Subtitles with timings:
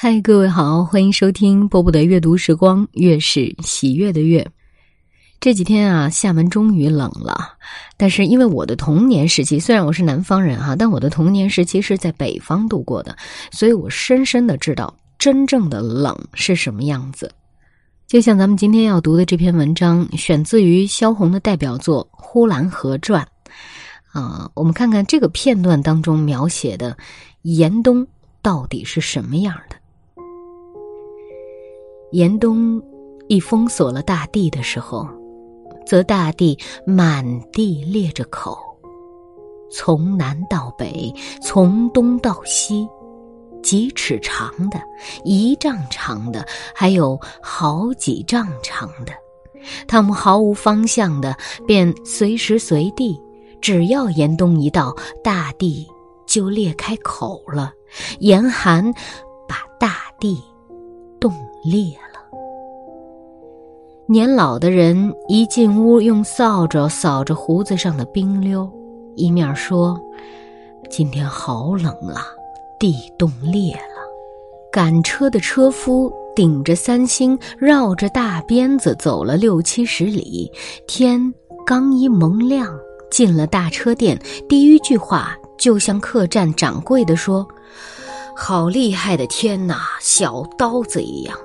[0.00, 4.48] 嗨，各位好，欢迎收听波波的阅读时光，月是喜悦的月。
[5.40, 7.36] 这几天啊，厦门终于冷了，
[7.96, 13.16] 但是因为我的童年时期，虽然我是南方人哈，但我的童年时期是在北方度过的，
[13.50, 17.28] 所以我深深的知道真正的冷是什么样子。
[18.06, 23.26] 就像咱们今天要读的这篇文章，选自于萧红的代表作《呼兰河传》
[24.16, 26.96] 啊，我们看看这个片段当中描写的
[27.42, 28.06] 严冬
[28.40, 29.76] 到底是什么样的。
[32.10, 32.82] 严冬
[33.28, 35.06] 一封锁了大地的时候，
[35.86, 38.58] 则大地满地裂着口，
[39.70, 42.88] 从南到北，从东到西，
[43.62, 44.80] 几尺长的，
[45.22, 49.12] 一丈长的，还有好几丈长的，
[49.86, 51.36] 他们毫无方向的，
[51.66, 53.20] 便随时随地，
[53.60, 55.86] 只要严冬一到，大地
[56.26, 57.72] 就裂开口了，
[58.20, 58.94] 严寒
[59.46, 60.42] 把大地
[61.20, 61.32] 冻
[61.64, 62.38] 裂了。
[64.06, 68.70] 年老的人一进屋，用扫帚扫着胡子上的冰溜，
[69.16, 70.00] 一面说
[70.88, 72.26] ：“今天好冷啊，
[72.78, 73.98] 地冻裂了。”
[74.72, 80.50] 赶车的车夫顶着三星，绕着大鞭子走了六七十里，
[80.86, 81.20] 天
[81.66, 82.66] 刚一蒙亮，
[83.10, 87.46] 进了大车店，第一句话就向客栈掌柜的说
[88.40, 91.36] ：“好厉害的天哪，小刀子一样。”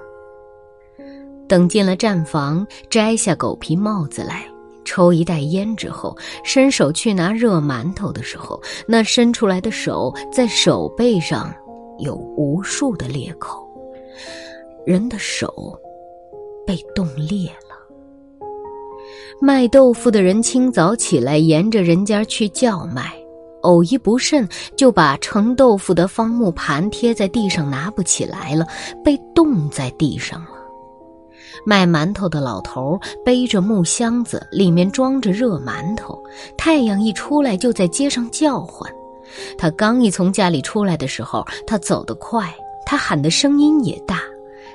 [1.49, 4.45] 等进了站房，摘下狗皮帽子来，
[4.85, 11.53] 抽一袋烟之后，伸手去拿热馒头的时候，那伸出来的手在手背上
[11.97, 13.67] 有无数的裂口，
[14.85, 15.77] 人的手
[16.65, 17.75] 被冻裂了。
[19.41, 23.13] 卖豆腐的人清早起来，沿着人家去叫卖，
[23.63, 24.47] 偶一不慎，
[24.77, 28.65] 就把盛豆腐的方木盘贴在地上，拿不起来了，
[29.03, 30.51] 被冻在地上了。
[31.65, 36.21] 卖馒头的老头背着木箱子，里面装着热馒头。
[36.57, 38.91] 太阳一出来，就在街上叫唤。
[39.57, 42.53] 他刚一从家里出来的时候，他走得快，
[42.85, 44.19] 他喊的声音也大。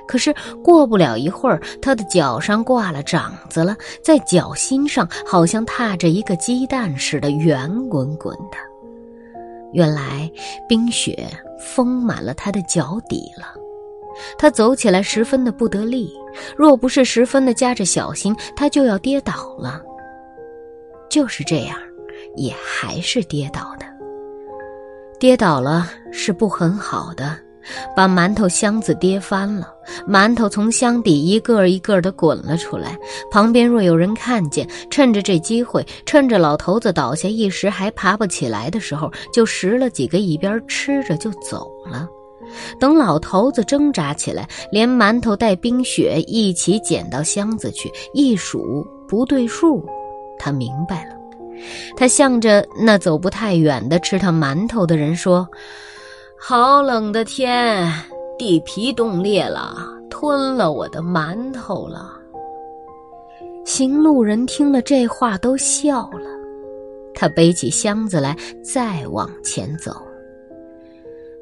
[0.07, 0.33] 可是
[0.63, 8.68] 过不了一会儿，他的脚上挂了掌子了，在脚心上好像踏着一个鸡蛋似的，圆滚滚的。
[9.71, 10.31] 原来
[10.67, 11.27] 冰雪
[11.59, 13.53] 封满了他的脚底了。
[14.37, 16.11] 他走起来十分的不得力，
[16.57, 19.81] 若不是十分的夹着小心，他就要跌倒了。
[21.09, 21.77] 就是这样，
[22.35, 23.85] 也还是跌倒的。
[25.19, 27.37] 跌倒了是不很好的，
[27.95, 29.73] 把馒头箱子跌翻了，
[30.07, 32.97] 馒头从箱底一个一个的滚了出来。
[33.31, 42.07] 旁边若有人看见，趁着这机会，趁着老头子倒下一时还爬不起来的时候，就拾了几个一边吃着就走了。
[42.79, 49.85] 等老头子挣扎起来，连馒头带冰雪一起捡到箱子去，一数不对数，
[50.39, 51.15] 他明白了。
[51.95, 55.47] 他向着那走不太远的吃他馒头的人说
[56.41, 57.91] ：“好冷的天，
[58.37, 59.75] 地皮冻裂了，
[60.09, 62.17] 吞了我的馒头了。”
[63.65, 66.29] 行路人听了这话都笑了。
[67.13, 70.01] 他背起箱子来，再往前走。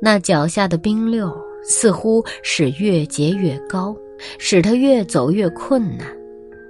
[0.02, 1.32] 那脚下的冰溜
[1.64, 3.96] 似乎是越结越高，
[4.40, 6.08] 使他越走越困难。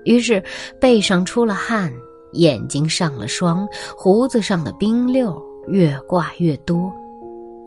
[0.04, 0.44] 于是
[0.82, 1.92] 背上出了汗，
[2.34, 3.66] 眼睛上了霜，
[3.96, 6.92] 胡子上的冰溜越挂越多，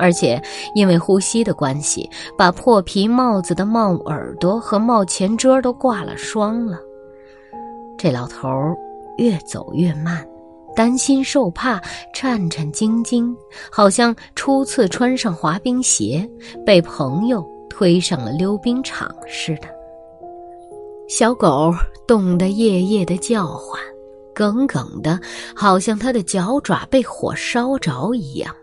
[0.00, 0.42] 而且
[0.74, 6.78] 因为呼吸的关系，把破皮帽子的帽耳朵和帽前遮都挂了霜了。
[7.98, 8.48] 这老头
[9.18, 10.26] 越走越慢。
[10.76, 11.80] 担心受怕，
[12.14, 13.34] 颤颤兢兢，
[13.72, 16.26] 好像初次穿上滑冰鞋，
[16.64, 19.62] 被朋友推上了溜冰场似的。
[21.08, 21.74] 小狗
[22.06, 23.80] 冻得夜夜的叫唤，
[24.32, 25.18] 耿耿的，
[25.56, 28.54] 好像它的脚爪被火烧着一样。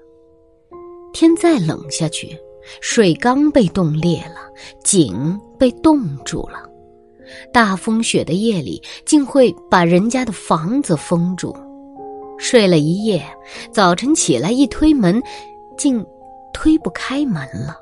[1.19, 2.37] 天再冷下去，
[2.79, 4.35] 水缸被冻裂了，
[4.83, 6.69] 井被冻住了。
[7.51, 11.57] 大风雪的夜里，竟会把人家的房子封住。
[12.37, 13.25] 睡了一夜，
[13.71, 15.19] 早晨起来一推门，
[15.75, 16.05] 竟
[16.53, 17.75] 推不开门了。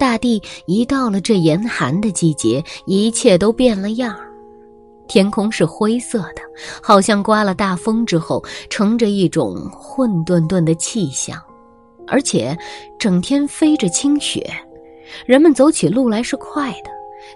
[0.00, 4.32] 大地一到了这严寒的季节，一切都变了样儿。
[5.08, 6.40] 天空是灰色的，
[6.82, 11.38] 好像刮了大风之后，乘着一种混沌沌的气象，
[12.06, 12.56] 而且
[12.98, 14.44] 整天飞着清雪。
[15.26, 16.90] 人们走起路来是快的，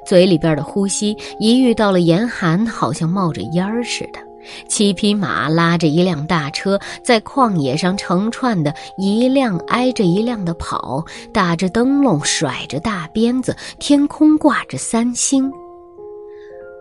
[0.06, 4.20] 嘴里边的呼吸一遇到了严寒，好像冒着烟儿似的。
[4.68, 15.52] 七匹马拉着一辆大车，在旷野上成串的，一辆挨着一辆的跑，打着灯笼，甩着大鞭子，天空挂着三星。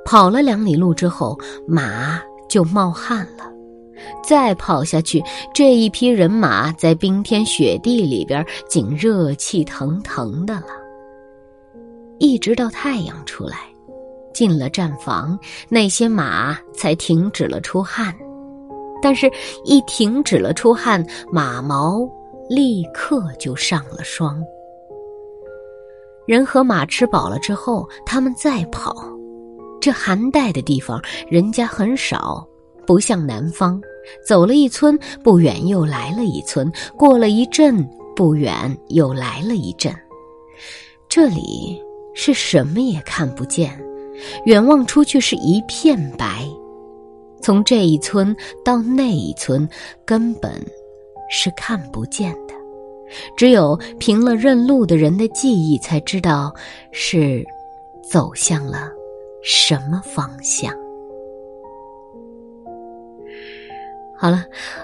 [0.05, 1.35] 跑了两里路之后，
[1.67, 3.51] 马就冒汗了。
[4.23, 10.67] 再跑下去，这一批人马在冰天雪地里边，竟热气腾腾的了。
[12.17, 13.57] 一直到太阳出来，
[14.33, 15.37] 进了站房，
[15.69, 18.15] 那些马才停止了出汗。
[19.01, 19.29] 但是，
[19.65, 21.99] 一停止了出汗，马毛
[22.49, 24.41] 立刻就上了霜。
[26.25, 28.95] 人和马吃饱了之后，他们再跑。
[29.79, 30.99] 这寒带的地方，
[31.29, 32.47] 人家很少，
[32.85, 33.81] 不像南方，
[34.27, 39.93] 走了一村，不远又来了一村，过了一阵，不远又来了一阵。
[41.09, 41.81] 这里
[42.13, 43.79] 是什么也看不见，
[44.45, 46.45] 远望出去是一片白，
[47.41, 49.67] 从这一村到那一村，
[50.05, 50.53] 根本
[51.29, 52.53] 是看不见的，
[53.37, 56.53] 只有凭了认路的人的记忆才知道，
[56.91, 57.45] 是
[58.03, 58.91] 走向了。
[59.43, 60.73] 什么方向？
[64.17, 64.43] 好了，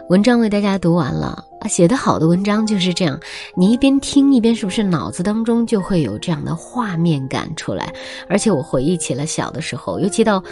[0.10, 1.68] 文章为大家读完了啊。
[1.68, 3.18] 写的好的文章就是这样，
[3.56, 7.94] 你一边听一边，是不是脑子当中就会有这样的画面感出来？
[8.28, 10.44] 而且我回忆起了小的时候，尤其到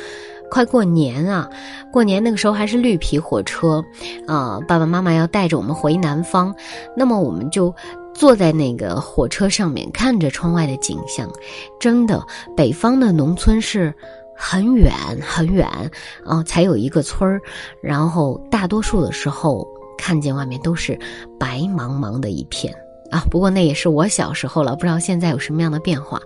[0.50, 1.50] 快过年啊，
[1.92, 3.84] 过年那个时候还是绿皮火车，
[4.26, 6.56] 啊，爸爸妈妈要带着我们回南方，
[6.96, 7.74] 那么我们就。
[8.12, 11.32] 坐在那个火车上面，看着窗外的景象，
[11.80, 12.22] 真的，
[12.58, 13.94] 北方的农村是
[14.42, 15.68] 很远很远
[16.26, 17.42] 啊，才有一个村儿，
[17.84, 20.98] 然后大多数的时候看见外面都是
[21.38, 22.74] 白茫茫的一片
[23.12, 23.22] 啊。
[23.30, 26.22] 不过那也是我小时候了，不知道现在有什么样的变化。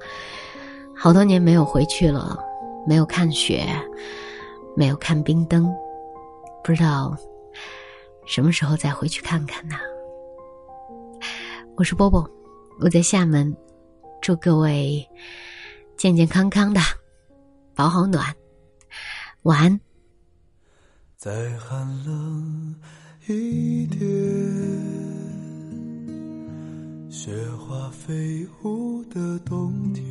[0.96, 2.38] 好多年没有回去了，
[2.88, 3.66] 没有看雪，
[4.78, 5.68] 没有看冰灯，
[6.64, 7.18] 不知道
[8.28, 9.76] 什么时候再回去看看呢？
[11.76, 12.30] 我是波波，
[12.80, 13.58] 我在厦门，
[14.22, 15.04] 祝各位
[15.98, 16.80] 健健康康的，
[17.76, 18.36] 保好暖，
[19.44, 19.80] 晚安。
[21.18, 22.76] 再寒冷
[23.28, 24.00] 一点，
[27.10, 30.06] 雪花飞舞的冬天。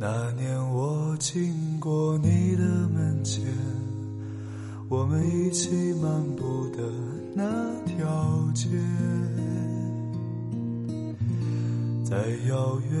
[0.00, 3.44] 那年我经过你的门前，
[4.88, 6.82] 我们一起漫步的。
[7.32, 7.44] 那
[7.84, 8.66] 条街，
[12.02, 12.16] 再
[12.48, 13.00] 遥远